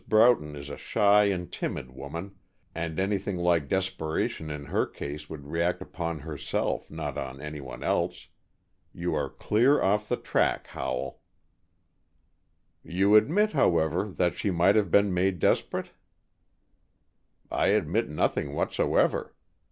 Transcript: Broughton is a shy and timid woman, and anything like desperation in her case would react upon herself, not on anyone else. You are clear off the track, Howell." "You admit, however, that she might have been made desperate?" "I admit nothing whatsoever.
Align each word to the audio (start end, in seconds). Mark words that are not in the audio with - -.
Broughton 0.07 0.55
is 0.55 0.71
a 0.71 0.77
shy 0.79 1.25
and 1.25 1.51
timid 1.51 1.91
woman, 1.91 2.33
and 2.73 2.99
anything 2.99 3.37
like 3.37 3.67
desperation 3.67 4.49
in 4.49 4.65
her 4.65 4.87
case 4.87 5.29
would 5.29 5.45
react 5.45 5.79
upon 5.79 6.21
herself, 6.21 6.89
not 6.89 7.19
on 7.19 7.39
anyone 7.39 7.83
else. 7.83 8.27
You 8.95 9.13
are 9.13 9.29
clear 9.29 9.79
off 9.79 10.09
the 10.09 10.17
track, 10.17 10.65
Howell." 10.65 11.21
"You 12.81 13.15
admit, 13.15 13.51
however, 13.51 14.07
that 14.17 14.33
she 14.33 14.49
might 14.49 14.75
have 14.75 14.89
been 14.89 15.13
made 15.13 15.37
desperate?" 15.37 15.91
"I 17.51 17.67
admit 17.67 18.09
nothing 18.09 18.53
whatsoever. 18.55 19.35